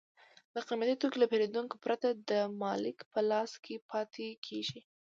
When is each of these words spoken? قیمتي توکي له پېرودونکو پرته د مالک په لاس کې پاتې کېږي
قیمتي 0.67 0.95
توکي 1.01 1.17
له 1.19 1.27
پېرودونکو 1.31 1.75
پرته 1.85 2.07
د 2.11 2.21
مالک 2.61 2.97
په 3.11 3.19
لاس 3.29 3.51
کې 3.63 3.75
پاتې 3.89 4.27
کېږي 4.45 4.81